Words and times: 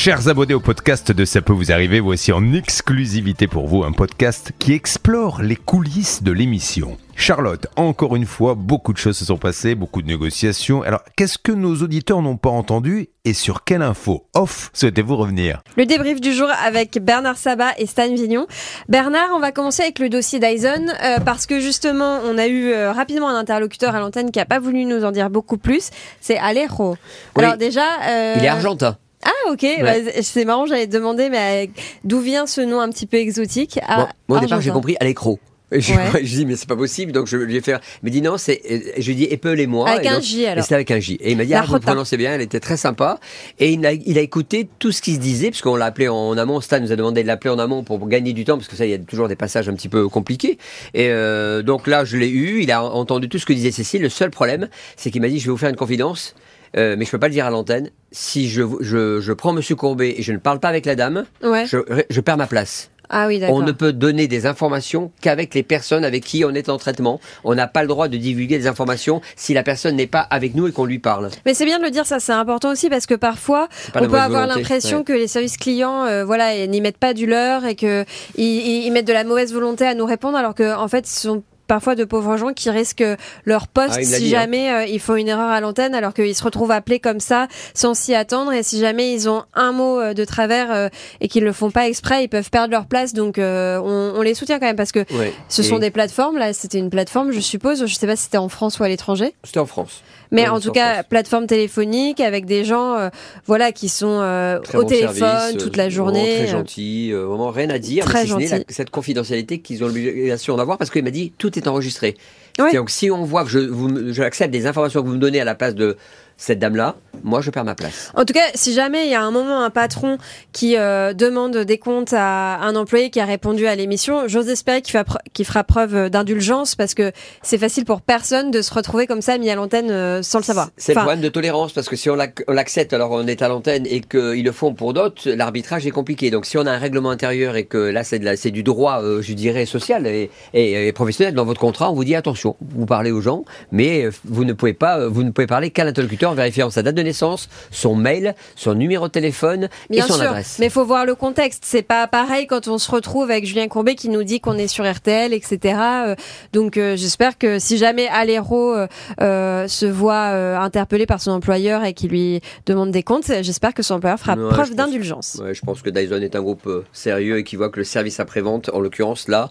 Chers 0.00 0.28
abonnés 0.28 0.54
au 0.54 0.60
podcast 0.60 1.10
de 1.10 1.24
Ça 1.24 1.42
peut 1.42 1.52
vous 1.52 1.72
arriver, 1.72 1.98
voici 1.98 2.30
en 2.30 2.52
exclusivité 2.52 3.48
pour 3.48 3.66
vous 3.66 3.82
un 3.82 3.90
podcast 3.90 4.52
qui 4.60 4.72
explore 4.72 5.42
les 5.42 5.56
coulisses 5.56 6.22
de 6.22 6.30
l'émission. 6.30 6.96
Charlotte, 7.16 7.66
encore 7.74 8.14
une 8.14 8.24
fois, 8.24 8.54
beaucoup 8.54 8.92
de 8.92 8.98
choses 8.98 9.16
se 9.16 9.24
sont 9.24 9.38
passées, 9.38 9.74
beaucoup 9.74 10.00
de 10.00 10.06
négociations. 10.06 10.82
Alors, 10.82 11.02
qu'est-ce 11.16 11.36
que 11.36 11.50
nos 11.50 11.74
auditeurs 11.82 12.22
n'ont 12.22 12.36
pas 12.36 12.48
entendu 12.48 13.08
et 13.24 13.32
sur 13.32 13.64
quelle 13.64 13.82
info 13.82 14.28
off 14.34 14.70
souhaitez-vous 14.72 15.16
revenir? 15.16 15.62
Le 15.76 15.84
débrief 15.84 16.20
du 16.20 16.32
jour 16.32 16.48
avec 16.64 17.00
Bernard 17.02 17.36
Sabat 17.36 17.72
et 17.78 17.86
Stan 17.86 18.06
Vignon. 18.06 18.46
Bernard, 18.88 19.30
on 19.34 19.40
va 19.40 19.50
commencer 19.50 19.82
avec 19.82 19.98
le 19.98 20.08
dossier 20.08 20.38
Dyson 20.38 20.86
euh, 21.02 21.18
parce 21.24 21.44
que 21.44 21.58
justement, 21.58 22.20
on 22.24 22.38
a 22.38 22.46
eu 22.46 22.68
euh, 22.68 22.92
rapidement 22.92 23.28
un 23.30 23.36
interlocuteur 23.36 23.96
à 23.96 23.98
l'antenne 23.98 24.30
qui 24.30 24.38
a 24.38 24.46
pas 24.46 24.60
voulu 24.60 24.84
nous 24.84 25.04
en 25.04 25.10
dire 25.10 25.28
beaucoup 25.28 25.58
plus. 25.58 25.90
C'est 26.20 26.38
Alejo. 26.38 26.96
Oui. 27.36 27.44
Alors 27.44 27.56
déjà, 27.56 27.82
euh, 28.08 28.36
Il 28.38 28.44
est 28.44 28.48
argentin. 28.48 28.96
Ah 29.24 29.50
ok, 29.50 29.66
bah, 29.80 29.94
c'est 30.22 30.44
marrant, 30.44 30.66
j'allais 30.66 30.86
te 30.86 30.92
demander 30.92 31.28
mais 31.28 31.66
euh, 31.66 31.70
d'où 32.04 32.20
vient 32.20 32.46
ce 32.46 32.60
nom 32.60 32.80
un 32.80 32.88
petit 32.90 33.06
peu 33.06 33.16
exotique? 33.16 33.78
Ah, 33.86 33.96
Bon, 33.96 34.06
moi, 34.28 34.38
au 34.38 34.40
départ, 34.40 34.60
j'ai 34.60 34.70
compris 34.70 34.96
à 35.00 35.04
l'écro. 35.04 35.38
Je, 35.70 35.92
Ouais. 35.92 36.24
je 36.24 36.34
dis, 36.34 36.46
mais 36.46 36.56
c'est 36.56 36.68
pas 36.68 36.76
possible. 36.76 37.12
Donc, 37.12 37.26
je 37.26 37.36
lui 37.36 37.54
ai 37.56 37.60
fait. 37.60 37.78
Mais 38.02 38.08
dis 38.10 38.22
non, 38.22 38.38
c'est. 38.38 38.58
et 38.64 39.02
Je 39.02 39.06
lui 39.06 39.22
ai 39.22 39.26
dit, 39.26 39.34
Apple 39.34 39.60
et 39.60 39.66
moi. 39.66 39.86
Avec 39.90 40.06
Et 40.06 40.08
un 40.08 40.18
J, 40.18 40.46
alors. 40.46 40.60
Et 40.60 40.62
c'était 40.62 40.76
avec 40.76 40.90
un 40.90 40.98
J. 40.98 41.18
Et 41.20 41.32
il 41.32 41.36
m'a 41.36 41.44
dit, 41.44 41.50
La 41.50 41.60
ah, 41.60 41.66
vous 41.66 41.74
le 41.74 41.80
prononcez 41.80 42.16
bien. 42.16 42.32
Elle 42.32 42.40
était 42.40 42.58
très 42.58 42.78
sympa. 42.78 43.20
Et 43.58 43.72
il 43.72 43.84
a, 43.84 43.92
il 43.92 44.16
a 44.16 44.22
écouté 44.22 44.66
tout 44.78 44.92
ce 44.92 45.02
qui 45.02 45.14
se 45.14 45.20
disait, 45.20 45.50
puisqu'on 45.50 45.76
l'a 45.76 45.84
appelé 45.84 46.08
en 46.08 46.38
amont. 46.38 46.62
Stan 46.62 46.80
nous 46.80 46.90
a 46.90 46.96
demandé 46.96 47.22
de 47.22 47.26
l'appeler 47.26 47.50
en 47.50 47.58
amont 47.58 47.82
pour 47.84 48.06
gagner 48.08 48.32
du 48.32 48.44
temps, 48.46 48.56
parce 48.56 48.66
que 48.68 48.76
ça, 48.76 48.86
il 48.86 48.92
y 48.92 48.94
a 48.94 48.98
toujours 48.98 49.28
des 49.28 49.36
passages 49.36 49.68
un 49.68 49.74
petit 49.74 49.90
peu 49.90 50.08
compliqués. 50.08 50.56
Et 50.94 51.08
euh, 51.10 51.60
donc 51.62 51.86
là, 51.86 52.06
je 52.06 52.16
l'ai 52.16 52.30
eu. 52.30 52.62
Il 52.62 52.72
a 52.72 52.82
entendu 52.82 53.28
tout 53.28 53.38
ce 53.38 53.44
que 53.44 53.52
disait 53.52 53.70
Cécile. 53.70 54.00
Le 54.00 54.08
seul 54.08 54.30
problème, 54.30 54.68
c'est 54.96 55.10
qu'il 55.10 55.20
m'a 55.20 55.28
dit, 55.28 55.38
je 55.38 55.44
vais 55.44 55.50
vous 55.50 55.58
faire 55.58 55.68
une 55.68 55.76
confidence. 55.76 56.34
Euh, 56.76 56.96
mais 56.98 57.04
je 57.04 57.10
peux 57.10 57.18
pas 57.18 57.28
le 57.28 57.32
dire 57.34 57.46
à 57.46 57.50
l'antenne. 57.50 57.90
Si 58.12 58.48
je, 58.48 58.62
je, 58.80 59.20
je 59.20 59.32
prends 59.32 59.52
Monsieur 59.52 59.76
Courbet 59.76 60.14
et 60.18 60.22
je 60.22 60.32
ne 60.32 60.38
parle 60.38 60.60
pas 60.60 60.68
avec 60.68 60.86
la 60.86 60.94
dame, 60.96 61.24
Ouais. 61.42 61.66
je, 61.66 61.78
je 62.10 62.20
perds 62.20 62.36
ma 62.38 62.46
place. 62.46 62.90
Ah 63.10 63.26
oui. 63.26 63.40
On 63.48 63.62
ne 63.62 63.72
peut 63.72 63.94
donner 63.94 64.28
des 64.28 64.44
informations 64.44 65.12
qu'avec 65.22 65.54
les 65.54 65.62
personnes 65.62 66.04
avec 66.04 66.22
qui 66.24 66.44
on 66.44 66.50
est 66.50 66.68
en 66.68 66.76
traitement. 66.76 67.20
On 67.42 67.54
n'a 67.54 67.66
pas 67.66 67.80
le 67.80 67.88
droit 67.88 68.06
de 68.06 68.18
divulguer 68.18 68.58
des 68.58 68.66
informations 68.66 69.22
si 69.34 69.54
la 69.54 69.62
personne 69.62 69.96
n'est 69.96 70.06
pas 70.06 70.20
avec 70.20 70.54
nous 70.54 70.66
et 70.66 70.72
qu'on 70.72 70.84
lui 70.84 70.98
parle. 70.98 71.30
Mais 71.46 71.54
c'est 71.54 71.64
bien 71.64 71.78
de 71.78 71.84
le 71.84 71.90
dire, 71.90 72.04
ça 72.04 72.20
c'est 72.20 72.32
important 72.32 72.70
aussi 72.70 72.90
parce 72.90 73.06
que 73.06 73.14
parfois 73.14 73.68
on 73.94 74.06
peut 74.08 74.18
avoir 74.18 74.46
l'impression 74.46 74.98
ouais. 74.98 75.04
que 75.04 75.14
les 75.14 75.26
services 75.26 75.56
clients, 75.56 76.04
euh, 76.04 76.22
voilà, 76.26 76.66
n'y 76.66 76.82
mettent 76.82 76.98
pas 76.98 77.14
du 77.14 77.24
leur 77.26 77.64
et 77.64 77.76
que 77.76 78.04
ils, 78.36 78.84
ils- 78.84 78.92
mettent 78.92 79.08
de 79.08 79.14
la 79.14 79.24
mauvaise 79.24 79.54
volonté 79.54 79.86
à 79.86 79.94
nous 79.94 80.04
répondre, 80.04 80.36
alors 80.36 80.54
que 80.54 80.76
en 80.76 80.88
fait, 80.88 81.06
ce 81.06 81.18
sont 81.28 81.42
parfois 81.68 81.94
de 81.94 82.04
pauvres 82.04 82.36
gens 82.36 82.52
qui 82.52 82.68
risquent 82.70 83.04
leur 83.44 83.68
poste 83.68 83.94
Ah, 83.98 84.02
si 84.02 84.18
dit, 84.18 84.34
hein. 84.34 84.40
jamais 84.40 84.72
euh, 84.72 84.84
ils 84.86 84.98
font 84.98 85.14
une 85.14 85.28
erreur 85.28 85.48
à 85.50 85.60
l'antenne, 85.60 85.94
alors 85.94 86.12
qu'ils 86.14 86.34
se 86.34 86.42
retrouvent 86.42 86.72
appelés 86.72 86.98
comme 86.98 87.20
ça 87.20 87.46
sans 87.74 87.94
s'y 87.94 88.14
attendre 88.16 88.52
et 88.52 88.64
si 88.64 88.80
jamais 88.80 89.12
ils 89.14 89.28
ont 89.28 89.44
un 89.54 89.70
mot 89.70 90.00
euh, 90.00 90.14
de 90.14 90.24
travers 90.24 90.72
euh, 90.72 90.88
et 91.20 91.28
qu'ils 91.28 91.44
le 91.44 91.52
font 91.52 91.70
pas 91.70 91.86
exprès, 91.86 92.24
ils 92.24 92.28
peuvent 92.28 92.50
perdre 92.50 92.72
leur 92.72 92.86
place. 92.86 93.12
Donc 93.12 93.36
on, 93.38 94.12
on 94.16 94.22
les 94.22 94.34
soutient 94.34 94.58
quand 94.58 94.66
même 94.66 94.74
parce 94.76 94.90
que 94.92 95.04
Ouais. 95.16 95.32
ce 95.48 95.62
Et 95.62 95.64
sont 95.64 95.78
des 95.78 95.90
plateformes. 95.90 96.38
Là, 96.38 96.52
c'était 96.52 96.78
une 96.78 96.90
plateforme, 96.90 97.30
je 97.30 97.40
suppose. 97.40 97.86
Je 97.86 97.94
sais 97.94 98.06
pas 98.06 98.16
si 98.16 98.24
c'était 98.24 98.38
en 98.38 98.48
France 98.48 98.78
ou 98.80 98.82
à 98.84 98.88
l'étranger. 98.88 99.34
C'était 99.44 99.60
en 99.60 99.66
France. 99.66 100.02
Mais 100.30 100.46
en 100.46 100.60
tout 100.60 100.68
en 100.68 100.72
cas, 100.72 100.92
France. 100.94 101.06
plateforme 101.08 101.46
téléphonique 101.46 102.20
avec 102.20 102.44
des 102.44 102.62
gens, 102.64 102.94
euh, 102.96 103.08
voilà, 103.46 103.72
qui 103.72 103.88
sont 103.88 104.18
euh, 104.20 104.58
au 104.74 104.82
bon 104.82 104.86
téléphone 104.86 105.14
service, 105.16 105.56
toute 105.62 105.76
la 105.76 105.88
journée. 105.88 106.36
Très 106.40 106.46
gentil, 106.48 107.10
euh, 107.12 107.24
vraiment 107.24 107.50
rien 107.50 107.70
à 107.70 107.78
dire. 107.78 108.04
Très 108.04 108.20
mais 108.20 108.24
si 108.24 108.28
gentil. 108.32 108.46
la- 108.48 108.58
cette 108.68 108.90
confidentialité 108.90 109.60
qu'ils 109.60 109.82
ont 109.84 109.86
l'obligation 109.86 110.56
d'avoir 110.58 110.76
parce 110.76 110.90
qu'il 110.90 111.02
m'a 111.02 111.10
dit 111.10 111.32
tout 111.38 111.57
est 111.57 111.57
enregistré. 111.66 112.16
Ouais. 112.58 112.72
Donc 112.74 112.90
si 112.90 113.10
on 113.10 113.24
voit 113.24 113.44
que 113.44 113.50
je, 113.50 113.58
vous, 113.58 114.12
je 114.12 114.22
accepte 114.22 114.50
des 114.50 114.66
informations 114.66 115.02
que 115.02 115.06
vous 115.06 115.14
me 115.14 115.20
donnez 115.20 115.40
à 115.40 115.44
la 115.44 115.54
place 115.54 115.74
de 115.74 115.96
cette 116.38 116.58
dame-là, 116.60 116.94
moi 117.24 117.40
je 117.42 117.50
perds 117.50 117.64
ma 117.64 117.74
place. 117.74 118.12
En 118.14 118.24
tout 118.24 118.32
cas, 118.32 118.44
si 118.54 118.72
jamais 118.72 119.04
il 119.06 119.10
y 119.10 119.14
a 119.14 119.22
un 119.22 119.30
moment 119.32 119.62
un 119.64 119.70
patron 119.70 120.16
qui 120.52 120.76
euh, 120.76 121.12
demande 121.12 121.56
des 121.58 121.76
comptes 121.78 122.12
à 122.16 122.58
un 122.60 122.76
employé 122.76 123.10
qui 123.10 123.18
a 123.20 123.24
répondu 123.24 123.66
à 123.66 123.74
l'émission, 123.74 124.28
j'ose 124.28 124.48
espérer 124.48 124.80
qu'il, 124.80 125.44
fera 125.44 125.64
preuve 125.64 126.10
d'indulgence 126.10 126.76
parce 126.76 126.94
que 126.94 127.10
c'est 127.42 127.58
facile 127.58 127.84
pour 127.84 128.00
personne 128.02 128.50
de 128.52 128.62
se 128.62 128.72
retrouver 128.72 129.06
comme 129.08 129.20
ça 129.20 129.36
mis 129.36 129.50
à 129.50 129.56
l'antenne 129.56 129.90
euh, 129.90 130.22
sans 130.22 130.38
le 130.38 130.44
savoir. 130.44 130.70
C'est 130.76 130.92
le 130.94 130.98
Enfin, 130.98 131.06
problème 131.06 131.22
de 131.24 131.28
tolérance 131.28 131.72
parce 131.72 131.88
que 131.88 131.96
si 131.96 132.08
on 132.08 132.14
l'ac- 132.14 132.44
on 132.46 132.52
l'accepte 132.52 132.92
alors 132.92 133.10
on 133.10 133.26
est 133.26 133.42
à 133.42 133.48
l'antenne 133.48 133.84
et 133.86 134.00
qu'ils 134.00 134.44
le 134.44 134.52
font 134.52 134.72
pour 134.74 134.94
d'autres, 134.94 135.28
l'arbitrage 135.28 135.86
est 135.86 135.90
compliqué. 135.90 136.30
Donc 136.30 136.46
si 136.46 136.56
on 136.56 136.66
a 136.66 136.70
un 136.70 136.78
règlement 136.78 137.10
intérieur 137.10 137.56
et 137.56 137.64
que 137.64 137.78
là 137.78 138.04
c'est 138.04 138.50
du 138.52 138.62
droit, 138.62 139.02
euh, 139.02 139.20
je 139.22 139.32
dirais 139.32 139.66
social 139.66 140.06
et, 140.06 140.30
et- 140.54 140.86
et 140.86 140.92
professionnel 140.92 141.34
dans 141.34 141.44
votre 141.44 141.60
contrat, 141.60 141.90
on 141.90 141.94
vous 141.94 142.04
dit 142.04 142.14
attention, 142.14 142.54
vous 142.60 142.86
parlez 142.86 143.10
aux 143.10 143.20
gens, 143.20 143.44
mais 143.72 144.08
vous 144.24 144.44
ne 144.44 144.52
pouvez 144.52 144.72
pas, 144.72 145.08
vous 145.08 145.24
ne 145.24 145.30
pouvez 145.30 145.48
parler 145.48 145.70
qu'à 145.70 145.82
l'interlocuteur 145.84 146.27
en 146.28 146.34
vérifiant 146.34 146.70
sa 146.70 146.82
date 146.82 146.94
de 146.94 147.02
naissance, 147.02 147.48
son 147.70 147.94
mail, 147.94 148.34
son 148.56 148.74
numéro 148.74 149.08
de 149.08 149.12
téléphone 149.12 149.68
Bien 149.90 150.04
et 150.04 150.08
son 150.08 150.14
sûr, 150.14 150.24
adresse. 150.24 150.56
mais 150.58 150.66
il 150.66 150.70
faut 150.72 150.84
voir 150.84 151.04
le 151.06 151.14
contexte. 151.14 151.64
C'est 151.66 151.82
pas 151.82 152.06
pareil 152.06 152.46
quand 152.46 152.68
on 152.68 152.78
se 152.78 152.90
retrouve 152.90 153.30
avec 153.30 153.46
Julien 153.46 153.68
Courbet 153.68 153.94
qui 153.94 154.08
nous 154.08 154.22
dit 154.22 154.40
qu'on 154.40 154.56
est 154.58 154.68
sur 154.68 154.90
RTL, 154.90 155.32
etc. 155.32 155.78
Euh, 156.06 156.14
Donc 156.52 156.76
euh, 156.76 156.96
j'espère 156.96 157.38
que 157.38 157.58
si 157.58 157.78
jamais 157.78 158.08
Alero 158.08 158.74
euh, 159.20 159.68
se 159.68 159.86
voit 159.86 160.28
euh, 160.32 160.56
interpellé 160.58 161.06
par 161.06 161.20
son 161.20 161.30
employeur 161.32 161.84
et 161.84 161.92
qu'il 161.94 162.10
lui 162.10 162.40
demande 162.66 162.90
des 162.90 163.02
comptes, 163.02 163.26
j'espère 163.42 163.74
que 163.74 163.82
son 163.82 163.94
employeur 163.94 164.18
fera 164.18 164.34
Ouais, 164.36 164.48
preuve 164.50 164.74
d'indulgence. 164.74 165.38
Ouais, 165.42 165.54
je 165.54 165.62
pense 165.62 165.82
que 165.82 165.90
Dyson 165.90 166.20
est 166.22 166.36
un 166.36 166.42
groupe 166.42 166.68
sérieux 166.92 167.38
et 167.38 167.44
qui 167.44 167.56
voit 167.56 167.70
que 167.70 167.78
le 167.80 167.84
service 167.84 168.20
après-vente, 168.20 168.70
en 168.72 168.80
l'occurrence 168.80 169.28
là, 169.28 169.50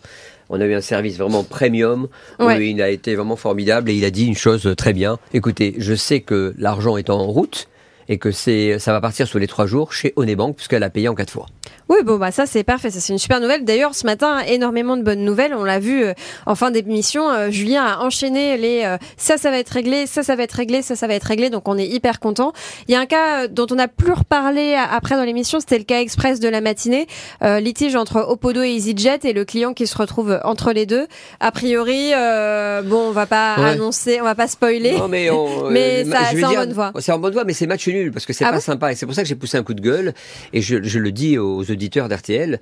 on 0.50 0.60
a 0.62 0.66
eu 0.66 0.74
un 0.74 0.82
service 0.82 1.18
vraiment 1.18 1.44
premium 1.44 2.08
où 2.40 2.44
Ouais. 2.46 2.70
il 2.70 2.82
a 2.82 2.90
été 2.90 3.16
vraiment 3.16 3.36
formidable 3.36 3.90
et 3.90 3.94
il 3.96 4.06
a 4.06 4.12
dit 4.12 4.26
une 4.26 4.36
chose 4.36 4.66
euh, 4.68 4.76
très 4.76 4.94
bien. 4.94 5.18
Écoutez, 5.34 5.76
je 5.78 5.94
sais 5.94 6.22
que 6.22 6.54
l'argent 6.58 6.98
est 6.98 7.10
en 7.10 7.26
route 7.26 7.68
et 8.10 8.18
que 8.18 8.32
c'est 8.32 8.80
ça 8.80 8.94
va 8.94 9.02
partir 9.02 9.28
sur 9.28 9.40
les 9.40 9.48
trois 9.48 9.66
jours 9.66 9.92
chez 9.94 10.14
Onebank 10.16 10.56
puisqu'elle 10.56 10.84
a 10.84 10.90
payé 10.90 11.08
en 11.10 11.16
quatre 11.16 11.32
fois. 11.32 11.48
Oui, 11.90 11.98
bon, 12.04 12.18
bah 12.18 12.32
ça 12.32 12.46
c'est 12.46 12.64
parfait, 12.64 12.90
ça 12.92 13.00
c'est 13.00 13.14
une 13.14 13.20
super 13.20 13.40
nouvelle. 13.40 13.64
D'ailleurs, 13.64 13.96
ce 13.96 14.06
matin, 14.06 14.40
énormément 14.48 14.98
de 14.98 15.04
bonnes 15.04 15.24
nouvelles. 15.24 15.54
On 15.56 15.64
l'a 15.64 15.80
vu 15.80 16.04
euh, 16.04 16.14
en 16.46 16.54
fin 16.56 16.70
d'émission. 16.70 17.30
euh, 17.30 17.50
Julien 17.50 17.86
a 17.86 18.00
enchaîné 18.04 18.58
les 18.58 18.84
euh, 18.84 18.98
ça, 19.16 19.38
ça 19.38 19.52
va 19.52 19.58
être 19.60 19.70
réglé, 19.70 20.06
ça, 20.06 20.22
ça 20.22 20.36
va 20.36 20.44
être 20.44 20.52
réglé, 20.54 20.82
ça, 20.82 20.96
ça 20.98 21.08
va 21.08 21.14
être 21.14 21.24
réglé. 21.24 21.50
Donc 21.50 21.68
on 21.70 21.78
est 21.78 21.88
hyper 21.88 22.20
content. 22.20 22.52
Il 22.88 22.92
y 22.92 22.96
a 22.96 23.00
un 23.00 23.06
cas 23.06 23.44
euh, 23.44 23.48
dont 23.48 23.68
on 23.72 23.76
n'a 23.76 23.88
plus 23.88 24.12
reparlé 24.12 24.74
a- 24.74 24.84
après 24.94 25.16
dans 25.16 25.24
l'émission, 25.24 25.60
c'était 25.62 25.78
le 25.78 25.86
cas 25.86 26.02
express 26.02 26.40
de 26.42 26.50
la 26.50 26.60
matinée, 26.60 27.08
euh, 27.42 27.62
litige 27.62 27.96
entre 27.96 28.18
Opodo 28.28 28.62
et 28.64 28.72
EasyJet 28.72 29.20
et 29.24 29.32
le 29.34 29.46
client 29.46 29.74
qui 29.74 29.88
se 29.88 29.98
retrouve 29.98 30.40
entre 30.44 30.74
les 30.74 30.86
deux. 30.86 31.08
A 31.40 31.52
priori, 31.52 32.12
euh, 32.14 32.82
bon, 32.82 33.08
on 33.08 33.12
va 33.12 33.26
pas 33.28 33.56
Ouais. 33.60 33.70
annoncer, 33.70 34.20
on 34.20 34.26
va 34.26 34.36
pas 34.36 34.48
spoiler. 34.48 34.98
Non, 34.98 35.08
mais 35.08 35.30
on- 35.30 35.70
Mais 35.72 36.04
euh, 36.06 36.12
ça- 36.12 36.18
c'est 36.34 36.44
en 36.44 36.54
bonne 36.54 36.74
voie. 36.74 36.92
C'est 37.00 37.12
en 37.14 37.20
bonne 37.20 37.34
voie, 37.34 37.46
mais 37.46 37.54
c'est 37.54 37.66
match 37.68 37.88
nul 37.88 38.12
parce 38.12 38.26
que 38.26 38.34
c'est 38.34 38.44
Ah 38.44 38.50
pas 38.50 38.56
bon? 38.56 38.62
sympa 38.62 38.92
et 38.92 38.96
c'est 38.96 39.06
pour 39.06 39.16
ça 39.16 39.22
que 39.24 39.28
j'ai 39.30 39.36
poussé 39.36 39.58
un 39.58 39.64
coup 39.64 39.74
de 39.74 39.82
gueule 39.82 40.14
et 40.52 40.62
je, 40.62 40.84
je 40.84 41.00
le 41.00 41.12
dis 41.14 41.38
aux 41.38 41.62
auditeurs 41.62 41.77
d'RTL. 41.78 42.60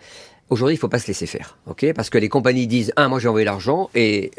Aujourd'hui, 0.52 0.76
il 0.76 0.78
faut 0.78 0.88
pas 0.90 1.00
se 1.00 1.08
laisser 1.08 1.26
faire, 1.26 1.58
ok? 1.66 1.92
Parce 1.96 2.12
que 2.12 2.20
les 2.20 2.30
compagnies 2.30 2.68
disent 2.68 2.94
ah 2.98 3.08
moi 3.08 3.18
j'ai 3.18 3.28
envoyé 3.28 3.46
l'argent 3.46 3.90
et 3.96 4.30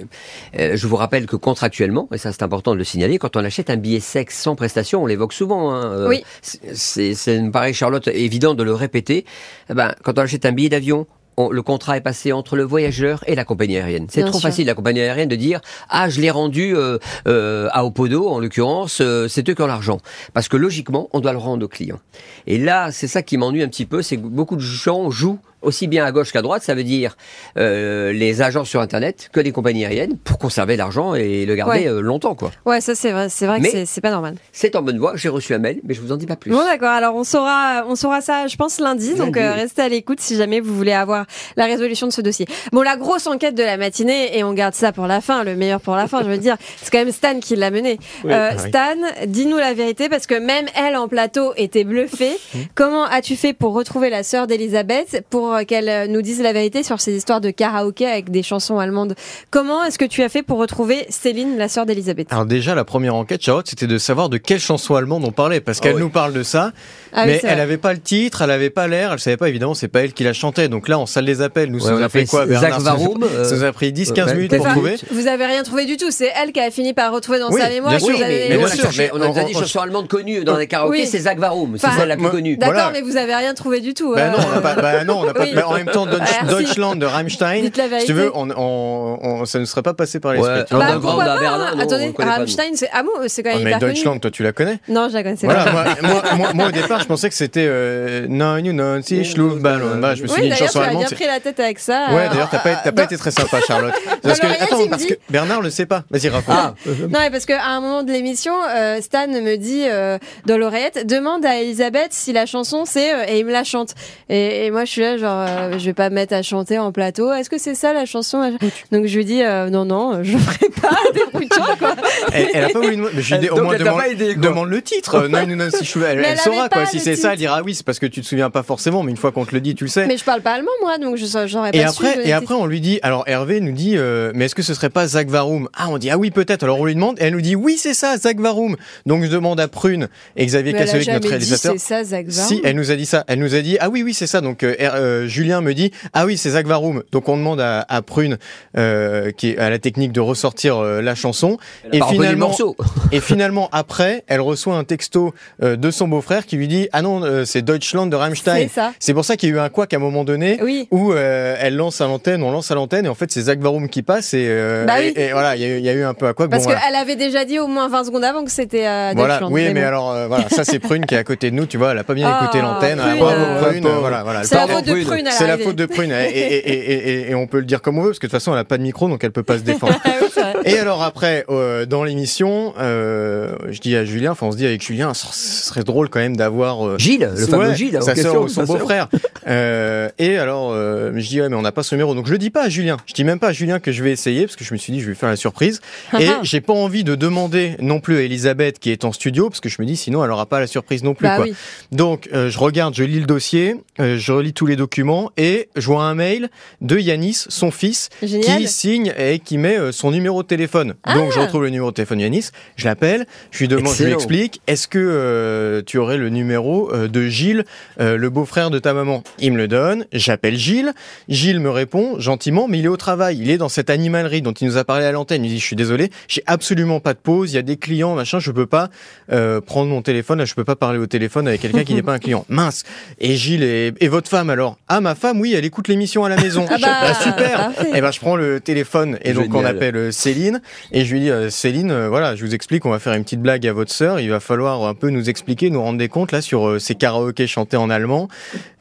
euh, 0.57 0.77
je 0.77 0.87
vous 0.87 0.95
rappelle 0.95 1.27
que 1.27 1.35
contractuellement 1.35 2.09
et 2.13 2.19
ça 2.19 2.31
c'est 2.31 2.45
important 2.45 2.75
de 2.75 2.79
le 2.79 2.85
signaler 2.85 3.19
quand 3.19 3.35
on 3.37 3.45
achète 3.45 3.71
un 3.71 3.77
billet 3.77 3.99
sexe 3.99 4.39
sans 4.41 4.55
prestation, 4.55 5.03
on 5.03 5.07
l'évoque 5.07 5.33
souvent. 5.33 5.73
Hein, 5.73 5.85
euh, 5.93 6.09
Oui. 6.09 6.23
c'est 6.43 7.41
me 7.41 7.51
paraît 7.51 7.73
Charlotte 7.73 8.07
évident 8.07 8.55
de 8.55 8.63
le 8.63 8.73
répéter. 8.73 9.25
Eh 9.69 9.75
ben 9.75 9.97
quand 10.05 10.17
on 10.17 10.23
achète 10.23 10.47
un 10.47 10.53
billet 10.53 10.69
d'avion. 10.69 11.09
On- 11.37 11.51
le 11.51 11.63
contrat 11.63 11.97
est 11.97 12.01
passé 12.01 12.33
entre 12.33 12.57
le 12.57 12.63
voyageur 12.63 13.23
et 13.27 13.35
la 13.35 13.45
compagnie 13.45 13.77
aérienne. 13.77 14.07
C'est 14.11 14.23
trop 14.23 14.33
sûr. 14.39 14.49
facile 14.49 14.67
la 14.67 14.75
compagnie 14.75 15.01
aérienne 15.01 15.29
de 15.29 15.37
dire 15.37 15.61
ah 15.89 16.09
je 16.09 16.21
l'ai 16.21 16.31
rendu 16.31 16.75
euh, 16.77 16.99
euh, 17.29 17.69
à 17.73 17.85
Opodo 17.85 18.29
en 18.29 18.39
l'occurrence 18.41 18.99
euh, 19.01 19.29
c'est 19.29 19.49
eux 19.49 19.55
qui 19.55 19.63
ont 19.63 19.67
l'argent 19.67 19.99
parce 20.35 20.49
que 20.49 20.57
logiquement 20.57 21.09
on 21.13 21.21
doit 21.21 21.33
le 21.33 21.39
rendre 21.39 21.65
aux 21.65 21.69
clients. 21.69 22.01
Et 22.47 22.59
là 22.59 22.91
c'est 22.93 23.09
ça 23.09 23.23
qui 23.23 23.37
m'ennuie 23.37 23.63
un 23.63 23.69
petit 23.69 23.87
peu 23.87 24.03
c'est 24.03 24.17
que 24.17 24.27
beaucoup 24.27 24.57
de 24.57 24.61
gens 24.61 25.11
jouent 25.11 25.39
aussi 25.67 25.87
bien 25.87 26.05
à 26.05 26.13
gauche 26.13 26.33
qu'à 26.33 26.43
droite, 26.43 26.63
ça 26.63 26.75
veut 26.75 26.85
dire 26.85 27.17
euh, 27.59 28.13
les 28.13 28.41
agences 28.43 28.69
sur 28.69 28.81
Internet 28.81 29.29
que 29.33 29.41
les 29.41 29.53
compagnies 29.53 29.85
aériennes 29.85 30.17
pour 30.25 30.39
conserver 30.39 30.77
l'argent 30.77 31.15
et 31.15 31.45
le 31.47 31.55
garder 31.55 31.67
Ouais. 31.81 31.89
euh, 31.89 32.01
longtemps. 32.01 32.35
quoi. 32.35 32.53
Ouais, 32.65 32.81
ça 32.81 32.95
c'est 32.95 33.11
vrai, 33.11 33.29
c'est 33.29 33.47
vrai 33.47 33.59
Mais- 33.61 33.71
que 33.71 33.85
c'est- 33.85 34.01
pas 34.01 34.11
normal. 34.11 34.37
C'est 34.53 34.77
en 34.77 34.83
bonne 34.83 34.99
voie, 34.99 35.13
j'ai 35.17 35.29
reçu 35.29 35.53
un 35.55 35.59
mail, 35.59 35.81
mais 35.85 35.93
je 35.95 36.01
vous 36.01 36.13
en 36.13 36.17
dis 36.17 36.27
pas 36.27 36.37
plus. 36.37 36.53
Bon 36.53 36.65
d'accord, 36.65 36.91
alors 36.91 37.15
on 37.17 37.25
saura, 37.25 37.85
on 37.89 37.97
saura 37.97 38.21
ça, 38.21 38.47
je 38.47 38.57
pense 38.57 38.79
lundi, 38.81 39.15
donc 39.15 39.37
euh, 39.37 39.53
restez 39.55 39.83
à 39.83 39.89
l'écoute 39.89 40.21
si 40.21 40.37
jamais 40.37 40.61
vous 40.61 40.75
voulez 40.77 40.93
avoir 40.93 41.27
la 41.57 41.65
résolution 41.67 42.07
de 42.07 42.13
ce 42.13 42.21
dossier. 42.21 42.47
Bon, 42.73 42.83
la 42.83 42.97
grosse 42.97 43.27
enquête 43.27 43.55
de 43.55 43.63
la 43.65 43.77
matinée 43.77 44.37
et 44.39 44.45
on 44.45 44.53
garde 44.53 44.75
ça 44.75 44.93
pour 44.93 45.07
la 45.07 45.21
fin, 45.21 45.43
le 45.45 45.57
meilleur 45.57 45.81
pour 45.81 45.97
la 45.97 46.07
fin, 46.07 46.23
je 46.23 46.29
veux 46.29 46.39
dire, 46.39 46.57
c'est 46.83 46.91
quand 46.93 46.99
même 46.99 47.11
Stan 47.13 47.41
qui 47.41 47.57
l'a 47.57 47.71
mené. 47.71 47.99
Euh, 48.27 48.51
oui. 48.53 48.69
Stan, 48.69 49.27
dis-nous 49.27 49.57
la 49.57 49.75
vérité 49.75 50.09
parce 50.09 50.27
que 50.27 50.35
même 50.39 50.67
elle 50.77 50.97
en 50.97 51.09
plateau 51.09 51.53
était 51.57 51.85
bluffée. 51.85 52.37
Comment 52.75 53.05
as-tu 53.07 53.35
fait 53.37 53.53
pour 53.53 53.73
retrouver 53.75 54.11
la 54.11 54.23
sœur 54.23 54.47
d'Elisabeth, 54.47 55.25
pour 55.31 55.37
pour 55.47 55.56
qu'elle 55.65 56.11
nous 56.11 56.23
dise 56.23 56.41
la 56.43 56.53
vérité 56.53 56.83
sur 56.83 57.01
ces 57.01 57.13
histoires 57.17 57.41
de 57.41 57.51
karaoké 57.51 58.07
avec 58.07 58.31
des 58.31 58.43
chansons 58.43 58.79
allemandes. 58.79 59.15
Comment 59.51 59.85
est-ce 59.85 59.99
que 59.99 60.05
tu 60.05 60.23
as 60.23 60.29
fait 60.29 60.43
pour 60.43 60.59
retrouver 60.59 61.07
Céline, 61.09 61.57
la 61.59 61.69
sœur 61.69 61.87
d'Elisabeth? 61.87 62.29
Alors 62.33 62.47
déjà, 62.47 62.75
la 62.75 62.85
première 62.85 63.15
enquête, 63.15 63.43
Charlotte, 63.43 63.67
c'était 63.69 63.87
de 63.87 63.99
savoir 63.99 64.29
de 64.29 64.37
quelle 64.37 64.61
chanson 64.61 64.95
allemande 64.95 65.25
on 65.25 65.33
parlait, 65.33 65.61
parce 65.61 65.81
qu'elle 65.81 65.95
oui. 65.97 66.01
nous 66.03 66.11
parle 66.11 66.33
de 66.33 66.43
ça, 66.43 66.73
Ah 67.13 67.27
mais 67.27 67.41
elle 67.43 67.51
vrai. 67.55 67.61
avait 67.61 67.79
pas 67.79 67.93
le 67.93 68.01
titre, 68.01 68.43
elle 68.43 68.51
avait 68.51 68.71
pas 68.71 68.87
l'air, 68.89 69.13
elle 69.13 69.19
savait 69.19 69.37
pas 69.37 69.49
évidemment, 69.49 69.75
c'est 69.75 69.89
pas 69.89 70.01
elle 70.01 70.13
qui 70.13 70.25
la 70.25 70.33
chantait. 70.33 70.69
Donc 70.69 70.89
là, 70.89 70.99
on 70.99 71.07
salle 71.07 71.25
les 71.25 71.41
appels. 71.43 71.71
Nous, 71.71 71.79
Ouais, 71.81 71.85
ça 71.87 71.91
nous 71.93 72.01
on 72.01 72.03
a 72.03 72.09
pris 72.09 72.27
quoi, 72.27 72.41
Zach 72.47 72.49
Bernard? 72.49 72.81
Ça 72.81 72.93
nous- 72.93 72.99
Varoum, 72.99 73.23
euh, 73.25 73.45
Ça 73.45 73.55
nous 73.57 73.65
a 73.65 73.73
pris 73.73 73.93
10-15 73.93 74.27
ouais, 74.27 74.35
minutes 74.35 74.51
peut-être 74.51 74.63
pour 74.65 74.73
trouver. 74.73 74.97
Vous 75.11 75.27
avez 75.27 75.47
rien 75.47 75.63
trouvé 75.63 75.85
du 75.87 75.97
tout. 75.97 76.11
C'est 76.11 76.31
elle 76.43 76.53
qui 76.53 76.61
a 76.61 76.71
fini 76.71 76.93
par 76.95 77.13
retrouver 77.13 77.39
dans 77.39 77.51
Oui, 77.51 77.61
sa 77.61 77.69
mémoire. 77.69 77.99
sûr, 78.01 78.09
mais 78.19 78.49
on 78.55 78.59
bien 78.59 78.69
sûr, 78.69 78.89
mais 78.99 79.11
on 79.13 79.21
a 79.23 79.29
déjà 79.29 79.45
dit 79.45 79.53
on- 79.57 79.61
chanson 79.61 79.81
allemande 79.81 80.09
connue 80.09 80.45
dans 80.45 80.57
les 80.57 80.67
karaokés, 80.67 81.01
Oui. 81.03 81.07
c'est 81.07 81.21
Zach 81.21 81.39
Varoum, 81.39 81.77
c'est 81.79 81.89
celle 81.97 82.09
la 82.09 82.17
plus 82.17 82.29
connue. 82.31 82.57
D'accord, 82.57 82.91
mais 82.93 83.03
vous 83.03 83.17
avez 83.17 83.35
rien 83.35 83.55
trouvé 83.55 83.81
du 83.81 83.95
tout. 83.95 84.15
Bah 84.15 84.21
euh, 84.23 84.31
non, 84.31 84.39
on 84.47 84.55
n'a 84.55 84.61
pas, 84.61 84.75
bah 84.75 85.05
non, 85.05 85.21
on 85.21 85.25
n'a 85.25 85.35
pas. 85.35 85.46
Oui. 85.47 85.53
mais 85.55 85.63
en 85.63 85.75
même 85.75 85.87
temps. 85.87 86.07
Deutschland 86.49 86.97
de 86.97 87.07
Rammstein, 87.07 87.71
si 88.01 88.07
tu 88.07 88.13
veux, 88.13 88.31
on, 88.35 88.51
on, 88.51 89.19
on- 89.23 89.45
ça 89.45 89.59
ne 89.59 89.65
serait 89.65 89.83
pas 89.83 89.95
passé 89.95 90.21
par 90.21 90.33
l'esprit. 90.33 90.51
Ouais. 90.53 90.65
Bah, 90.71 90.99
Berlin, 91.41 91.73
hein. 91.75 91.79
Attendez. 91.81 92.13
Rammstein, 92.19 92.71
c'est 92.75 92.89
ah 92.93 93.03
bon, 93.03 93.11
c'est 93.29 93.43
quand 93.43 93.51
Oh, 93.53 93.57
même 93.57 93.65
mais 93.65 93.71
hyper 93.71 93.81
connu. 93.81 93.93
Deutschland, 93.95 94.19
toi, 94.19 94.31
tu 94.31 94.43
la 94.43 94.53
connais? 94.53 94.79
Non, 94.89 95.09
je 95.09 95.15
la 95.15 95.23
connaissais 95.23 95.47
Voilà, 95.47 95.65
pas. 95.65 95.73
moi, 95.73 95.85
moi, 96.03 96.23
moi, 96.37 96.53
moi, 96.55 96.67
au 96.69 96.71
départ, 96.71 97.01
je 97.01 97.07
pensais 97.07 97.29
que 97.29 97.35
c'était 97.35 97.67
euh, 97.69 98.27
Non, 98.29 98.57
you 98.59 98.73
know, 98.73 99.01
si, 99.03 99.25
Schlufballon. 99.25 99.99
Bah, 100.01 100.15
je 100.15 100.23
me 100.23 100.29
suis 100.29 100.43
dit 100.43 100.49
une 100.49 100.55
chanson 100.55 100.79
tu 100.81 100.85
as 100.85 100.89
allemande. 100.89 101.07
bien 101.09 101.17
pris 101.17 101.27
la 101.27 101.41
tête 101.41 101.61
avec 101.61 101.79
ça. 101.79 102.07
Ouais, 102.13 102.29
d'ailleurs, 102.29 102.51
t'as 102.51 102.93
pas, 102.93 103.03
été 103.05 103.17
très 103.17 103.31
sympa, 103.31 103.61
Charlotte. 103.67 103.95
Parce 104.23 104.41
que, 104.41 104.47
attends, 104.47 104.87
parce 104.89 105.05
que 105.05 105.15
Bernard 105.31 105.61
le 105.63 105.71
sait 105.71 105.87
pas. 105.87 106.05
Vas-y, 106.11 106.29
raconte. 106.29 106.55
Ah, 106.57 106.75
Non, 106.87 107.19
mais 107.21 107.31
parce 107.31 107.47
qu'à 107.47 107.65
un 107.67 107.81
moment 107.81 108.03
de 108.03 108.11
l'émission, 108.13 108.55
euh, 108.77 109.01
Stan 109.01 109.27
me 109.29 109.57
dit 109.57 109.85
euh, 109.87 110.19
dans 110.47 110.59
l'oreillette, 110.59 111.07
demande 111.07 111.45
à 111.45 111.57
Elisabeth 111.57 112.09
si 112.11 112.33
la 112.33 112.47
chanson 112.47 112.85
c'est 112.85 113.15
euh, 113.15 113.25
et 113.29 113.39
il 113.41 113.47
me 113.47 113.53
la 113.53 113.65
chante. 113.65 113.91
Et, 114.29 114.67
et 114.67 114.71
moi 114.71 114.85
je 114.85 114.91
suis 114.91 115.01
là 115.03 115.17
genre 115.17 115.26
euh, 115.27 115.79
je 115.79 115.85
vais 115.85 115.93
pas 115.95 116.11
me 116.11 116.15
mettre 116.15 116.35
à 116.35 116.43
chanter 116.43 116.79
en 116.79 116.93
plateau. 116.93 117.33
Est-ce 117.33 117.51
que 117.51 117.59
c'est 117.59 117.75
ça 117.75 117.93
la 117.93 118.07
chanson? 118.07 118.57
Donc 118.93 119.07
je 119.07 119.17
lui 119.17 119.25
dis 119.25 119.43
euh, 119.43 119.69
non 119.71 119.85
non, 119.85 120.23
je 120.23 120.37
ferai 120.39 120.69
pas 120.81 120.91
des 121.13 121.47
quoi. 121.79 121.95
Elle, 122.33 122.49
elle 122.55 122.65
a 122.65 122.69
pas 122.71 122.81
voulu. 122.81 122.97
Mais 122.97 123.23
je 123.23 123.35
lui 123.35 123.41
dis, 123.41 123.51
au 123.51 123.63
moins, 123.63 123.77
demande, 123.77 124.01
aidé, 124.11 124.35
demande 124.35 124.69
le 124.71 124.83
titre. 124.83 125.29
Non, 125.37 125.41
you 125.43 125.55
know, 125.57 125.71
si 125.71 125.85
je- 125.85 125.99
elle, 125.99 126.19
elle 126.21 126.25
elle 126.25 126.39
saura, 126.39 126.69
quoi. 126.69 126.87
Si 126.87 127.01
c'est 127.01 127.17
ça, 127.17 127.33
elle 127.33 127.39
dira 127.39 127.63
oui, 127.63 127.75
c'est 127.75 127.85
parce 127.85 127.99
que 127.99 128.07
tu 128.07 128.21
te 128.21 128.27
souviens 128.27 128.51
pas 128.51 128.63
forcément, 128.63 129.03
mais 129.03 129.11
une 129.11 129.17
fois 129.17 129.33
qu'on 129.33 129.45
te 129.45 129.55
le 129.55 129.61
dit, 129.61 129.75
tu 129.75 129.85
le 129.85 129.91
sais. 129.91 130.07
Mais 130.07 130.17
je 130.17 130.25
parle 130.25 130.41
pas 130.41 130.53
allemand 130.53 130.71
moi 130.83 130.99
donc 130.99 131.17
je 131.17 131.27
j'aurais 131.47 131.73
pas 131.73 131.77
Et 131.79 131.83
su. 131.83 131.87
après, 131.89 132.29
et 132.29 132.33
après, 132.33 132.55
on 132.55 132.67
lui 132.67 132.81
dit, 132.81 132.99
alors 133.03 133.25
Hervé 133.27 133.61
nous 133.61 133.73
dit, 133.73 133.97
euh, 133.97 134.33
mais 134.35 134.47
est-ce 134.47 134.55
que 134.55 134.63
ce 134.63 134.75
serait 134.75 134.91
pas 134.91 135.07
Zach 135.07 135.29
Varoum 135.29 135.69
Ah, 135.77 135.87
on 135.89 135.99
dit, 135.99 136.11
ah 136.11 136.19
oui, 136.19 136.31
peut-être. 136.31 136.63
Alors 136.63 136.81
on 136.81 136.85
lui 136.85 136.95
demande, 136.95 137.19
et 137.19 137.25
elle 137.25 137.33
nous 137.35 137.41
dit, 137.41 137.57
oui, 137.57 137.77
c'est 137.79 137.95
ça, 137.95 138.17
Zach 138.17 138.39
Varoum. 138.39 138.77
Donc 139.05 139.25
je 139.25 139.29
demande 139.29 139.59
à 139.61 139.69
Prune 139.69 140.09
et 140.37 140.47
Xavier 140.47 140.73
Kassovik, 140.73 141.09
notre 141.09 141.21
dit 141.23 141.29
réalisateur. 141.29 141.73
c'est 141.73 141.79
ça 141.79 142.05
Zach 142.05 142.27
Varoum. 142.27 142.49
Si, 142.49 142.61
elle 142.65 142.77
nous 142.77 142.91
a 142.91 142.97
dit 142.97 143.07
ça. 143.07 143.25
Elle 143.27 143.41
nous 143.41 143.55
a 143.55 143.61
dit, 143.61 143.77
ah 143.81 143.89
oui, 143.91 144.03
oui, 144.03 144.15
c'est 144.15 144.27
ça. 144.27 144.41
Donc, 144.41 144.63
euh, 144.63 144.75
euh, 145.25 145.27
Julien 145.27 145.61
me 145.61 145.75
dit, 145.75 145.91
ah 146.13 146.27
oui, 146.27 146.37
c'est 146.37 146.51
Zach 146.51 146.67
Varoum. 146.67 147.03
Donc, 147.13 147.29
on 147.29 147.37
demande 147.37 147.61
à, 147.61 147.85
à 147.89 148.03
Prune, 148.03 148.39
euh, 148.77 149.31
qui 149.33 149.51
est 149.51 149.59
à 149.59 149.71
la 149.71 149.79
technique 149.79 150.13
de 150.13 150.21
ressortir 150.21 150.77
euh, 150.79 151.01
la 151.03 151.15
chanson. 151.15 151.59
et 151.93 152.01
finalement, 152.11 152.55
et 153.13 153.21
finalement, 153.21 153.69
après, 153.73 154.25
elle 154.27 154.41
reçoit 154.41 154.77
un 154.77 154.85
texto 154.85 155.33
euh, 155.63 155.77
de 155.77 155.91
son 155.91 156.09
beau-frère 156.09 156.47
qui 156.47 156.57
lui 156.57 156.69
dit, 156.69 156.89
ah 156.93 157.03
non, 157.03 157.23
euh, 157.23 157.45
c'est 157.45 157.63
Deutschland 157.63 158.07
de 158.07 158.17
Rammstein. 158.17 158.57
C'est 158.69 158.69
ça. 158.69 158.93
C'est 158.99 159.15
pour 159.15 159.25
ça 159.25 159.37
qu'il 159.37 159.49
y 159.49 159.53
a 159.53 159.57
eu 159.57 159.59
un 159.59 159.69
couac 159.69 159.93
à 159.93 159.97
un 159.97 160.01
moment 160.01 160.25
donné. 160.25 160.59
Oui. 160.63 160.89
Où 160.91 161.13
euh, 161.13 161.57
elle 161.61 161.77
lance 161.77 162.01
à 162.01 162.07
l'antenne, 162.07 162.43
on 162.43 162.51
lance 162.51 162.71
à 162.71 162.75
l'antenne, 162.75 163.07
et 163.07 163.09
en 163.09 163.15
fait 163.15 163.31
c'est 163.31 163.43
Zach 163.43 163.59
Varoum 163.59 163.89
qui 163.89 164.03
passe, 164.03 164.35
et, 164.35 164.47
euh, 164.49 164.85
Bah 164.85 164.95
oui. 164.99 165.13
et, 165.17 165.33
voilà, 165.33 165.57
il 165.57 165.63
y, 165.63 165.65
a 165.65 165.69
eu- 165.69 165.79
il 165.79 165.85
y 165.85 165.89
a 165.89 165.93
eu 165.93 166.03
un 166.05 166.15
peu 166.15 166.27
à 166.27 166.35
couac. 166.35 166.51
Parce 166.51 166.65
bon, 166.65 166.71
voilà. 166.71 166.87
qu'elle 166.87 166.97
avait 166.97 167.17
déjà 167.17 167.45
dit 167.45 167.59
au 167.59 167.67
moins 167.67 167.89
20 167.89 168.05
secondes 168.05 168.25
avant 168.25 168.45
que 168.45 168.51
c'était 168.51 168.87
euh, 168.87 169.13
Voilà, 169.17 169.35
Deutschland. 169.35 169.53
oui, 169.53 169.69
mais, 169.73 169.81
bon. 169.83 169.87
alors 169.87 170.11
euh, 170.13 170.27
voilà, 170.29 170.49
ça 170.49 170.65
c'est 170.65 170.79
Prune 170.87 171.07
qui 171.07 171.15
est 171.15 171.19
à 171.19 171.25
côté 171.25 171.51
de 171.51 171.57
nous, 171.57 171.67
tu 171.67 171.77
vois, 171.79 171.93
elle 171.93 171.99
a 171.99 172.05
pas 172.05 172.15
bien 172.15 172.29
Ah, 172.33 172.43
écouté 172.45 172.61
l'antenne. 172.63 173.01
Ah, 173.03 173.09
euh, 173.13 173.99
voilà, 174.01 174.23
voilà. 174.23 174.45
C'est 174.45 174.55
la 174.55 174.61
Pardon, 174.63 174.75
faute 174.75 174.85
de 174.87 174.93
Prune. 174.93 175.06
Prune. 175.07 175.29
C'est 175.31 175.47
la 175.47 175.59
faute 175.59 175.77
de 175.77 175.87
Prune, 175.87 176.11
et, 176.13 176.31
et, 176.31 176.57
et, 176.57 177.11
et- 177.27 177.31
et 177.31 177.35
on 177.35 177.47
peut 177.47 177.59
le 177.59 177.65
dire 177.65 177.81
comme 177.83 177.99
on 177.99 178.03
veut, 178.03 178.11
parce 178.11 178.19
que 178.19 178.27
de 178.27 178.31
toute 178.31 178.39
façon 178.41 178.53
elle 178.53 178.59
a 178.61 178.65
pas 178.65 178.79
de 178.79 178.83
micro, 178.83 179.09
donc 179.09 179.23
elle 179.25 179.33
peut 179.33 179.43
pas 179.43 179.59
se 179.59 179.63
défendre. 179.63 179.95
Ah. 180.39 180.55
Et 180.65 180.79
alors 180.79 181.03
après, 181.03 181.45
euh, 181.49 181.87
dans 181.87 182.05
l'émission, 182.05 182.75
euh, 182.79 183.55
je 183.71 183.81
dis 183.81 183.97
à 183.97 184.05
Julien, 184.05 184.33
enfin 184.33 184.47
on 184.47 184.53
se 184.53 184.57
dit 184.57 184.67
avec 184.67 184.83
Julien, 184.83 185.15
ce 185.15 185.27
serait 185.33 185.85
drôle 185.85 186.09
quand 186.09 186.19
même 186.21 186.37
d'avoir 186.37 186.87
euh, 186.87 186.99
Gilles, 186.99 187.31
le 187.37 187.47
fameux 187.47 187.69
Ouais, 187.69 187.75
Gilles. 187.77 187.97
en 187.99 188.03
sa 188.03 188.15
question, 188.15 188.33
sœur 188.33 188.43
ou 188.43 188.49
son 188.49 188.65
beau-frère. 188.65 189.09
Euh, 189.49 190.09
et 190.19 190.39
alors, 190.39 190.73
euh, 190.73 191.13
je 191.15 191.29
dis, 191.29 191.41
ouais, 191.41 191.49
mais 191.49 191.55
on 191.55 191.63
n'a 191.63 191.71
pas 191.71 191.85
ce 191.85 191.95
numéro. 191.95 192.17
Donc, 192.17 192.27
je 192.27 192.33
le 192.33 192.39
dis 192.39 192.51
pas 192.51 192.65
à 192.65 192.69
Julien. 192.69 192.97
Je 193.07 193.13
dis 193.15 193.23
même 193.23 193.39
pas 193.39 193.51
à 193.51 193.53
Julien 193.53 193.79
que 193.79 193.93
je 193.93 194.03
vais 194.03 194.11
essayer, 194.11 194.43
parce 194.45 194.57
que 194.57 194.65
je 194.65 194.73
me 194.75 194.77
suis 194.77 194.93
dit, 194.93 195.01
je 195.01 195.07
vais 195.07 195.15
faire 195.15 195.29
la 195.29 195.37
surprise. 195.37 195.81
Et 196.19 196.27
Ah. 196.27 196.41
j'ai 196.43 196.61
pas 196.61 196.73
envie 196.73 197.05
de 197.05 197.15
demander 197.15 197.77
non 197.79 198.01
plus 198.01 198.17
à 198.17 198.23
Elisabeth, 198.23 198.81
qui 198.81 198.91
est 198.91 199.05
en 199.05 199.13
studio, 199.13 199.49
parce 199.49 199.61
que 199.61 199.69
je 199.69 199.81
me 199.81 199.87
dis, 199.87 199.97
sinon, 199.97 200.25
elle 200.25 200.33
aura 200.33 200.47
pas 200.47 200.59
la 200.59 200.67
surprise 200.67 201.05
non 201.05 201.15
plus, 201.15 201.29
Bah 201.29 201.37
quoi. 201.37 201.45
oui. 201.45 201.55
Donc, 201.93 202.29
euh, 202.35 202.51
je 202.51 202.59
regarde, 202.59 202.97
je 202.97 203.05
lis 203.05 203.21
le 203.21 203.27
dossier, 203.27 203.77
euh, 204.01 204.19
je 204.19 204.33
relis 204.33 204.53
tous 204.53 204.67
les 204.67 204.75
documents, 204.75 205.31
et 205.37 205.69
je 205.77 205.87
vois 205.87 206.03
un 206.03 206.17
mail 206.17 206.49
de 206.81 206.99
Yanis, 206.99 207.45
son 207.49 207.71
fils, 207.71 208.09
Génial. 208.25 208.59
qui 208.63 208.67
signe 208.67 209.13
et 209.17 209.39
qui 209.39 209.59
met 209.59 209.79
euh, 209.79 209.93
son 209.93 210.11
numéro 210.11 210.26
de 210.43 210.47
téléphone. 210.49 210.95
Donc, 211.15 211.33
je 211.33 211.39
Ah. 211.39 211.43
retrouve 211.43 211.63
le 211.63 211.71
numéro 211.71 211.91
de 211.91 211.95
téléphone 211.95 212.19
de 212.19 212.23
Yanis, 212.25 212.51
je 212.77 212.85
l'appelle, 212.85 213.27
je 213.51 213.59
lui 213.61 213.69
demande, 213.69 213.95
je 213.95 214.05
lui 214.05 214.13
explique, 214.13 214.61
est-ce 214.67 214.89
que 214.89 214.99
euh, 214.99 215.83
tu 215.85 215.99
aurais 215.99 216.17
le 216.17 216.29
numéro 216.29 216.93
euh, 216.93 217.09
de 217.09 217.27
Gilles, 217.29 217.65
euh, 218.01 218.17
le 218.17 218.31
beau-frère 218.31 218.71
de 218.71 218.79
ta 218.79 218.93
maman? 218.93 219.23
Il 219.39 219.53
me 219.53 219.57
le 219.59 219.69
donne, 219.69 220.05
j'appelle 220.13 220.57
Gilles, 220.57 220.93
Gilles 221.29 221.61
me 221.61 221.71
répond 221.71 222.19
gentiment, 222.21 222.67
mais 222.69 222.79
il 222.79 222.85
est 222.85 222.89
au 222.89 222.97
travail, 222.97 223.39
il 223.41 223.51
est 223.51 223.59
dans 223.59 223.69
cette 223.69 223.91
animalerie 223.91 224.43
dont 224.43 224.53
il 224.53 224.67
nous 224.67 224.77
a 224.77 224.85
parlé 224.85 225.05
à 225.07 225.13
l'antenne. 225.13 225.45
Il 225.45 225.49
dit, 225.51 225.59
je 225.59 225.65
suis 225.65 225.77
désolé, 225.77 226.11
j'ai 226.29 226.43
absolument 226.47 227.01
pas 227.01 227.15
de 227.15 227.19
pause, 227.19 227.53
il 227.53 227.57
y 227.57 227.59
a 227.59 227.63
des 227.63 227.77
clients, 227.77 228.15
machin, 228.15 228.39
je 228.39 228.51
peux 228.51 228.67
pas 228.67 228.89
euh, 229.33 229.61
prendre 229.61 229.89
mon 229.91 230.03
téléphone, 230.03 230.39
là, 230.39 230.45
je 230.45 230.55
peux 230.55 230.65
pas 230.65 230.77
parler 230.77 230.99
au 230.99 231.07
téléphone 231.07 231.47
avec 231.49 231.61
quelqu'un 231.61 231.85
qui 231.85 231.95
n'est 231.95 232.03
pas 232.03 232.13
un 232.15 232.19
client. 232.19 232.45
Mince. 232.49 232.85
Et 233.21 233.37
Gilles, 233.37 233.63
et, 233.63 233.93
et 234.01 234.09
votre 234.09 234.29
femme 234.29 234.51
alors? 234.51 234.77
Ah, 234.89 235.01
ma 235.01 235.15
femme, 235.15 235.41
oui, 235.41 235.55
elle 235.57 235.65
écoute 235.65 235.89
l'émission 235.89 236.25
à 236.25 236.29
la 236.29 236.37
maison. 236.37 236.67
Ah 236.71 236.77
bah, 236.81 237.15
super. 237.15 237.53
parfait. 237.75 237.91
Et 237.95 238.01
ben, 238.01 238.11
je 238.11 238.21
prends 238.21 238.37
le 238.37 238.61
téléphone 238.61 239.19
et 239.23 239.33
donc 239.33 239.55
on 239.55 239.65
appelle 239.65 240.13
Céline 240.17 240.61
et 240.93 241.05
je 241.05 241.13
lui 241.13 241.21
dis 241.21 241.31
euh, 241.31 241.51
Céline, 241.51 241.91
euh, 241.91 242.09
voilà, 242.09 242.35
je 242.35 242.45
vous 242.45 242.55
explique, 242.55 242.85
on 242.87 242.91
va 242.91 242.99
faire 242.99 243.13
une 243.13 243.25
petite 243.25 243.41
blague 243.41 243.67
à 243.67 243.73
votre 243.73 243.93
sœur. 243.93 244.21
Il 244.21 244.31
va 244.31 244.41
falloir 244.41 244.85
un 244.85 244.95
peu 244.95 245.11
nous 245.11 245.29
expliquer, 245.31 245.71
nous 245.71 245.81
rendre 245.81 245.99
des 245.99 246.09
comptes 246.09 246.33
là 246.33 246.41
sur 246.41 246.69
euh, 246.69 246.79
ces 246.79 246.95
karaokés 246.95 247.47
chantés 247.47 247.77
en 247.77 247.91
allemand. 247.91 248.29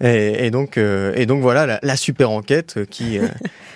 Et, 0.01 0.45
et 0.45 0.51
donc, 0.51 0.77
et 0.77 1.25
donc 1.25 1.41
voilà 1.41 1.65
la, 1.65 1.79
la 1.83 1.95
super 1.95 2.31
enquête 2.31 2.79
qui 2.89 3.19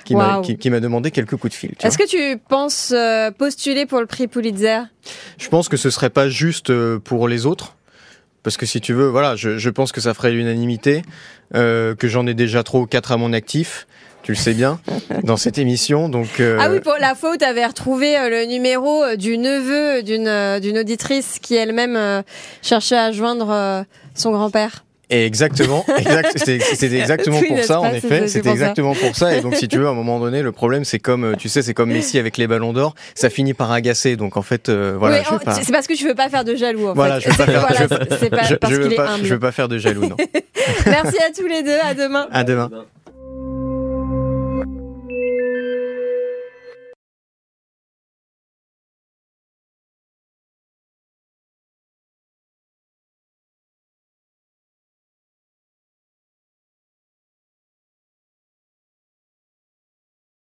qui 0.05 0.15
m'a 0.15 0.79
demandé 0.79 1.11
quelques 1.11 1.35
coups 1.35 1.53
de 1.53 1.57
fil. 1.57 1.71
Est-ce 1.81 1.97
que 1.97 2.07
tu 2.07 2.39
penses 2.49 2.93
postuler 3.37 3.85
pour 3.85 3.99
le 3.99 4.05
prix 4.05 4.27
Pulitzer? 4.27 4.79
Je 5.37 5.49
pense 5.49 5.69
que 5.69 5.77
ce 5.77 5.89
serait 5.89 6.09
pas 6.09 6.29
juste 6.29 6.71
pour 6.99 7.27
les 7.27 7.45
autres. 7.45 7.75
Parce 8.43 8.57
que 8.57 8.65
si 8.65 8.79
tu 8.81 8.93
veux, 8.93 9.07
voilà, 9.07 9.35
je, 9.35 9.57
je 9.57 9.69
pense 9.69 9.91
que 9.91 10.01
ça 10.01 10.13
ferait 10.13 10.31
l'unanimité, 10.31 11.01
euh, 11.55 11.95
que 11.95 12.07
j'en 12.07 12.25
ai 12.25 12.33
déjà 12.33 12.63
trop 12.63 12.85
quatre 12.85 13.11
à 13.11 13.17
mon 13.17 13.33
actif, 13.33 13.87
tu 14.23 14.31
le 14.33 14.37
sais 14.37 14.53
bien, 14.53 14.79
dans 15.23 15.37
cette 15.37 15.57
émission. 15.57 16.09
Donc, 16.09 16.39
euh, 16.39 16.57
Ah 16.61 16.69
oui, 16.71 16.79
pour 16.81 16.95
la 16.99 17.15
faute, 17.15 17.41
avait 17.41 17.65
retrouvé 17.65 18.17
euh, 18.17 18.29
le 18.29 18.45
numéro 18.45 19.03
euh, 19.03 19.15
du 19.15 19.37
neveu 19.37 20.03
d'une 20.03 20.59
d'une 20.61 20.77
auditrice 20.79 21.39
qui 21.41 21.55
elle-même 21.55 21.95
euh, 21.95 22.21
cherchait 22.61 22.97
à 22.97 23.11
joindre 23.11 23.49
euh, 23.49 23.83
son 24.15 24.31
grand-père. 24.31 24.83
et 25.09 25.25
exactement, 25.25 25.83
exact, 25.97 26.33
c'était 26.35 26.59
c'était 26.59 26.99
exactement 26.99 27.39
Oui, 27.41 27.47
pour 27.47 27.63
ça, 27.63 27.79
en 27.79 27.83
pas, 27.89 27.93
effet, 27.95 28.21
c'est 28.23 28.27
c'était 28.27 28.49
ça. 28.49 28.53
exactement 28.53 28.93
pour 28.93 29.15
ça. 29.15 29.35
Et 29.35 29.41
donc, 29.41 29.55
si 29.55 29.67
tu 29.67 29.77
veux, 29.79 29.87
à 29.87 29.91
un 29.91 29.93
moment 29.95 30.19
donné, 30.19 30.43
le 30.43 30.51
problème, 30.51 30.83
c'est 30.85 30.99
comme, 30.99 31.35
tu 31.37 31.49
sais, 31.49 31.61
c'est 31.63 31.73
comme 31.73 31.89
Messi 31.91 32.19
avec 32.19 32.37
les 32.37 32.45
ballons 32.45 32.73
d'or, 32.73 32.93
ça 33.15 33.29
finit 33.31 33.53
par 33.55 33.71
agacer. 33.71 34.17
Donc, 34.17 34.37
en 34.37 34.43
fait, 34.43 34.69
euh, 34.69 34.95
voilà, 34.99 35.17
Oui, 35.19 35.23
je 35.27 35.33
veux 35.33 35.39
pas. 35.39 35.53
C'est 35.53 35.71
parce 35.71 35.87
que 35.87 35.93
tu 35.93 36.05
veux 36.07 36.13
pas 36.13 36.29
faire 36.29 36.43
de 36.43 36.55
jaloux, 36.55 36.89
en 36.89 36.93
Voilà, 36.93 37.19
fait. 37.19 37.21
je 37.21 37.29
veux 37.31 37.37
pas 37.37 37.45
C'est- 37.45 37.51
faire, 37.51 37.61
voilà, 37.61 37.75
je 37.77 37.81
veux 37.83 37.87
pas- 38.05 38.17
c'est 38.19 38.29
pas 38.29 38.43
je- 38.43 38.55
parce 38.55 38.73
je 38.73 38.77
veux 38.77 38.83
qu'il 38.83 38.93
est 38.93 38.95
pas- 38.97 39.09
humble. 39.09 39.25
je 39.25 39.33
veux 39.33 39.39
pas 39.39 39.51
faire 39.51 39.67
de 39.69 39.77
jaloux, 39.79 40.05
non. 40.05 40.17
Merci 40.85 41.17
à 41.17 41.31
tous 41.35 41.47
les 41.47 41.63
deux, 41.63 41.77
à 41.83 41.93
demain. 41.95 42.27
À 42.31 42.43
demain. 42.43 42.69